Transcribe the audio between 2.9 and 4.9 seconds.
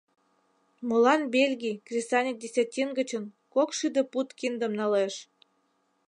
гычын кок шӱдӧ пуд киндым